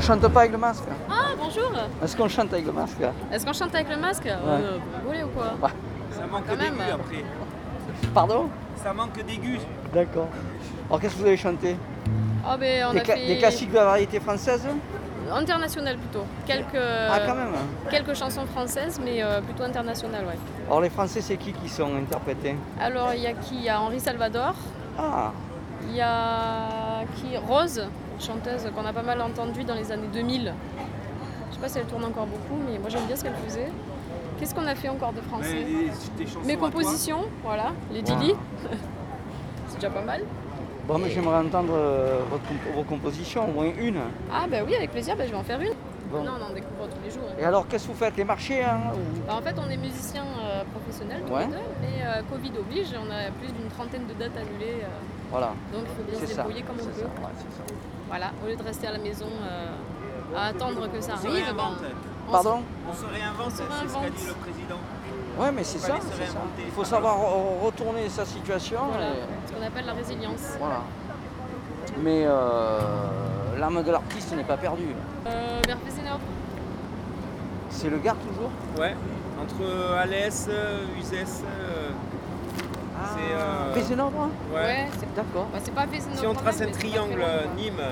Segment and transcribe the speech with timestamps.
[0.00, 0.84] On chante pas avec le masque.
[1.10, 1.70] Ah, bonjour.
[2.02, 2.96] Est-ce qu'on chante avec le masque?
[3.30, 4.24] Est-ce qu'on chante avec le masque?
[4.24, 5.52] Euh, Vous rigolez ou quoi?
[6.10, 6.74] Ça manque Quand même.
[6.74, 7.24] d'aigus après.
[8.14, 8.48] Pardon?
[8.82, 9.60] Ça manque d'aigus.
[9.92, 10.28] D'accord.
[10.88, 11.76] Alors qu'est-ce que vous avez chanté?
[12.48, 13.26] Ah, ben on des, a fait...
[13.26, 14.66] des classiques de la variété française?
[15.30, 16.24] International plutôt.
[16.46, 16.64] Quelques,
[17.10, 17.52] Ah quand même.
[17.90, 20.38] quelques chansons françaises, mais euh, plutôt internationales, ouais.
[20.66, 22.56] Alors les Français c'est qui qui sont interprétés?
[22.80, 23.56] Alors, il y a qui?
[23.56, 24.54] Il y a Henri Salvador,
[24.98, 25.30] Ah.
[25.90, 27.36] Il y a qui?
[27.36, 27.86] Rose,
[28.20, 30.52] une chanteuse qu'on a pas mal entendue dans les années 2000.
[31.50, 33.68] Je sais pas si elle tourne encore beaucoup, mais moi j'aime bien ce qu'elle faisait.
[34.38, 35.66] Qu'est-ce qu'on a fait encore de français
[36.44, 38.34] Mais Mes compositions, voilà, les Dili.
[39.68, 40.22] C'est déjà pas mal.
[40.86, 43.98] Bon mais j'aimerais entendre euh, comp- vos compositions, au moins une.
[44.32, 45.72] Ah bah oui, avec plaisir, bah, je vais en faire une.
[46.10, 46.24] Bon.
[46.24, 47.28] Non, on en découvre tous les jours.
[47.38, 49.76] Et alors qu'est-ce que vous faites Les marchés hein ou- Bah, en fait, on est
[49.76, 51.46] musiciens euh, professionnels tous Ouais.
[51.46, 54.86] les deux, mais euh, Covid oblige, on a plus d'une trentaine de dates annulées, euh,
[55.30, 56.42] Voilà, donc il faut bien se ça.
[56.42, 56.92] débrouiller comme on peut.
[56.98, 57.74] ça, ouais, c'est ça.
[58.08, 61.26] Voilà, au lieu de rester à la maison euh, à attendre que ça On se
[61.28, 61.80] arrive, réinvente.
[61.80, 61.88] ben,
[62.28, 64.80] on Pardon On se réinvente, c'est ce qu'a dit le président.
[65.38, 65.94] Ouais mais c'est ça.
[66.58, 68.80] Il faut savoir re- retourner sa situation.
[68.90, 70.56] voilà, et- ce qu'on appelle la résilience.
[70.58, 70.80] Voilà.
[72.02, 72.80] Mais euh,
[73.58, 74.94] l'âme de l'artiste n'est pas perdue.
[75.26, 75.60] Euh.
[77.70, 78.94] C'est le Gard toujours Ouais.
[79.40, 81.42] Entre Alès, euh, Uzès.
[81.44, 81.90] euh,
[83.14, 83.80] C'est, euh, ouais.
[84.52, 85.46] Ouais, c'est D'accord.
[85.52, 85.86] bah, c'est pas.
[86.14, 87.22] Si on trace même, un mais c'est triangle.
[87.56, 87.82] Nîmes,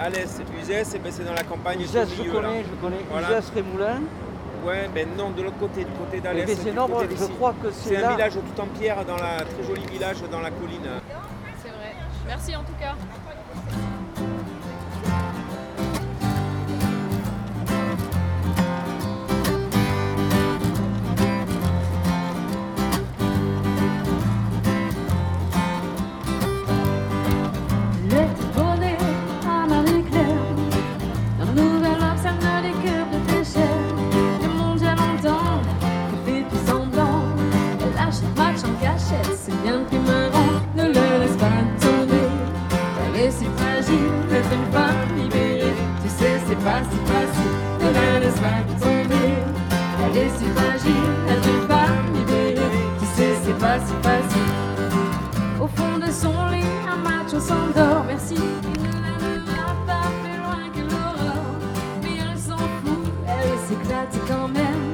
[0.00, 2.48] Alès, Uzès, et ben c'est dans la campagne Uzès, je milieu, là.
[2.48, 3.00] connais, je connais.
[3.10, 3.28] Voilà.
[3.28, 4.00] Uzès, Rémoulin.
[4.64, 6.46] Ouais, ben non, de l'autre côté, du côté Et d'Alès.
[6.46, 9.64] Vézénordre, côté je crois que c'est C'est un village tout en pierre, dans la très
[9.66, 10.88] joli village dans la colline.
[11.62, 11.94] C'est vrai.
[12.26, 12.94] Merci en tout cas.
[45.16, 49.30] Libérée Tu sais c'est pas si facile Ne la laisse pas tomber
[50.04, 54.64] Elle est si fragile d'être une femme libérée Tu sais c'est pas si facile
[55.64, 58.34] au fond de son lit, un macho s'endort, merci.
[58.34, 61.54] Il ne l'amènera pas plus loin que l'aurore.
[62.02, 64.84] Mais elle s'en fout, elle s'éclate quand même.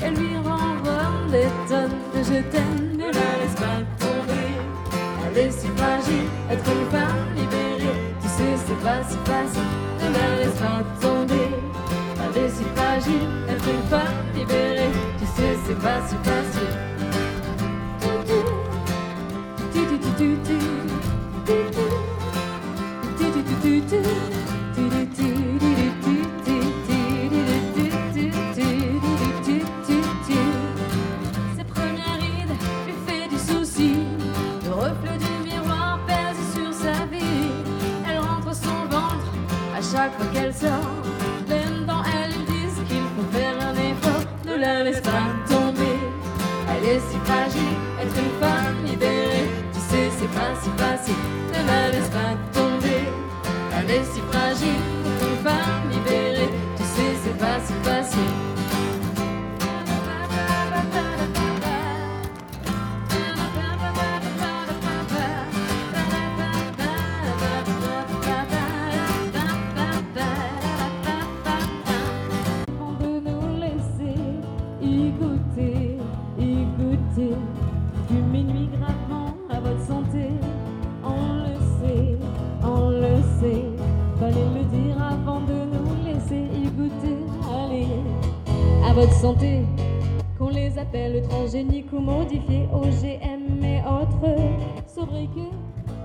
[0.00, 2.92] Elle lui renvoie des tonnes de je t'aime.
[2.96, 4.52] Ne la laisse pas tomber.
[5.26, 7.61] Elle est si fragile, être une femme libérée.
[8.42, 9.62] Sais, c'est pas si facile.
[10.00, 11.48] Ne la laisse pas tomber.
[12.34, 14.90] Est si fragile, être une femme libérée.
[15.18, 16.31] Tu sais, c'est pas si facile.
[39.92, 40.96] Chaque fois qu'elle sort.
[41.48, 44.24] Même dans elle disent qu'il faut faire un effort.
[44.46, 45.98] Ne la laisse pas tomber.
[46.70, 49.48] Elle est si fragile, être une femme libérée.
[49.74, 51.31] Tu sais, c'est pas si facile.
[88.92, 89.62] Votre santé.
[90.38, 94.36] Qu'on les appelle transgéniques ou modifiés, OGM et autres
[94.86, 95.52] sobriquets.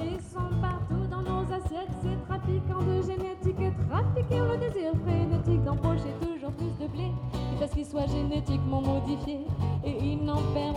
[0.00, 6.12] Ils sont partout dans nos assiettes, ces trafiquants de génétique trafiquer le désir frénétique d'empocher
[6.20, 7.10] toujours plus de blé.
[7.58, 9.46] Parce qu'ils soient génétiquement modifiés,
[9.84, 10.67] et ils n'en paieront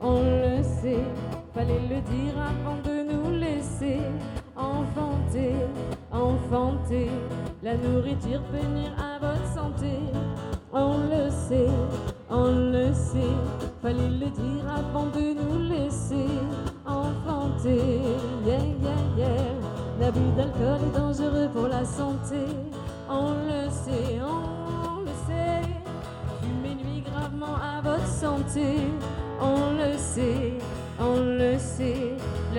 [0.00, 1.04] on le sait.
[1.54, 4.00] Fallait le dire avant de nous laisser
[4.56, 5.54] enfanter,
[6.10, 7.10] enfanter.
[7.62, 8.40] La nourriture
[8.74, 9.98] nuire à votre santé.
[10.72, 11.68] On le sait,
[12.30, 13.36] on le sait.
[13.82, 16.26] Fallait le dire avant de nous laisser
[16.86, 18.00] enfanter.
[18.46, 19.52] Yeah, yeah, yeah.
[20.00, 22.41] L'abus d'alcool est dangereux pour la santé.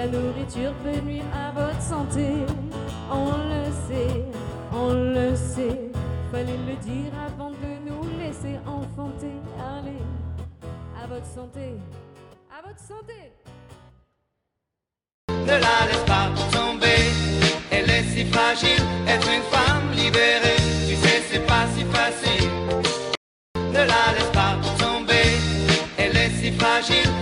[0.03, 2.27] La nourriture peut nuire à votre santé.
[3.11, 4.25] On le sait,
[4.73, 5.91] on le sait,
[6.31, 9.37] fallait le dire avant de nous laisser enfanter.
[9.59, 10.03] Allez,
[11.01, 11.75] à votre santé,
[12.51, 13.31] à votre santé.
[15.29, 17.03] Ne la laisse pas tomber,
[17.71, 20.57] elle est si fragile, être une femme libérée,
[20.87, 22.49] tu sais c'est pas si facile.
[23.55, 25.27] Ne la laisse pas tomber,
[25.97, 27.12] elle est si fragile,